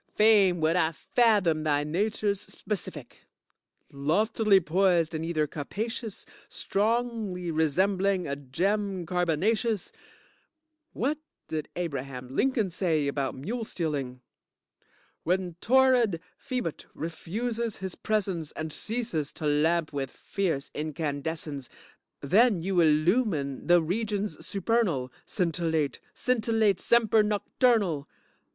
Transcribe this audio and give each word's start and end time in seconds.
Fain 0.15 0.59
would 0.61 0.75
I 0.75 0.93
fathom 0.93 1.61
thy 1.63 1.83
nature's 1.83 2.41
specific. 2.41 3.19
Loftily 3.91 4.59
poised 4.59 5.13
in 5.13 5.23
ether 5.23 5.45
capacious, 5.45 6.25
strongly 6.49 7.51
resembling 7.51 8.27
a 8.27 8.35
gem 8.35 9.05
carbonacious. 9.05 9.91
What 10.93 11.19
did 11.49 11.69
Abraham 11.75 12.35
Lincoln 12.35 12.71
say 12.71 13.07
about 13.07 13.35
mule 13.35 13.63
stealing? 13.63 14.21
When 15.21 15.53
torrid 15.61 16.19
Phoebut 16.35 16.87
refuses 16.95 17.77
his 17.77 17.93
presence 17.93 18.51
and 18.53 18.73
ceases 18.73 19.31
to 19.33 19.45
lamp 19.45 19.93
with 19.93 20.09
fierce 20.09 20.71
incandescence, 20.73 21.69
then 22.21 22.63
you 22.63 22.79
illumine 22.81 23.67
the 23.67 23.83
regions 23.83 24.43
supernal, 24.43 25.11
scintillate, 25.27 25.99
scintillate, 26.15 26.79
semper 26.79 27.21
noctornal. 27.21 28.07